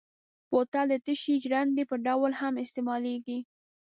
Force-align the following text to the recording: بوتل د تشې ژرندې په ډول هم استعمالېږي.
بوتل 0.49 0.85
د 0.89 0.93
تشې 1.05 1.35
ژرندې 1.43 1.83
په 1.89 1.95
ډول 2.05 2.31
هم 2.41 2.53
استعمالېږي. 2.63 3.39